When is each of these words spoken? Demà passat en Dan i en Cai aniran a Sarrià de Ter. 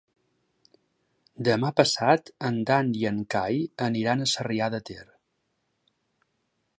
Demà 1.47 1.69
passat 1.81 2.31
en 2.49 2.57
Dan 2.71 2.89
i 3.03 3.05
en 3.11 3.21
Cai 3.35 3.61
aniran 3.89 4.23
a 4.25 4.29
Sarrià 4.35 4.71
de 4.77 4.83
Ter. 4.89 5.07